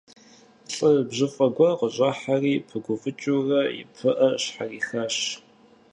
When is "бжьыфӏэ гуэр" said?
1.07-1.75